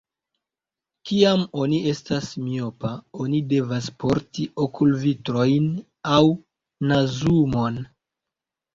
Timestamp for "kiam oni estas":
1.09-2.31